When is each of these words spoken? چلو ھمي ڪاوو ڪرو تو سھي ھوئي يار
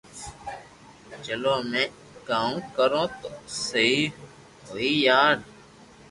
چلو 1.25 1.51
ھمي 1.59 1.83
ڪاوو 2.27 2.57
ڪرو 2.75 3.03
تو 3.19 3.27
سھي 3.65 3.89
ھوئي 4.67 4.91
يار 5.07 5.35